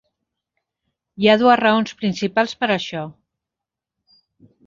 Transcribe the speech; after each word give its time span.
Hi 1.23 1.27
ha 1.27 1.35
dues 1.41 1.59
raons 1.61 1.93
principals 2.01 2.57
per 2.63 2.71
a 2.71 2.73
això. 2.77 3.05